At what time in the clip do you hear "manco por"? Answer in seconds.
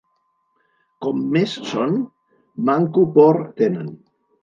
2.73-3.43